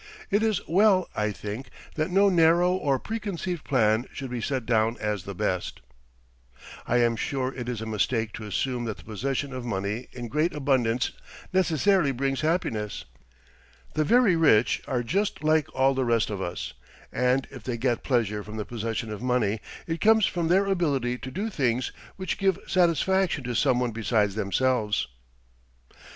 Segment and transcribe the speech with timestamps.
[0.31, 4.97] It is well, I think, that no narrow or preconceived plan should be set down
[4.99, 5.79] as the best.
[6.87, 10.27] I am sure it is a mistake to assume that the possession of money in
[10.27, 11.11] great abundance
[11.53, 13.05] necessarily brings happiness.
[13.93, 16.73] The very rich are just like all the rest of us;
[17.13, 21.19] and if they get pleasure from the possession of money, it comes from their ability
[21.19, 25.07] to do things which give satisfaction to someone besides themselves.